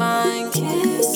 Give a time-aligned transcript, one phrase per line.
[0.00, 1.09] find kiss.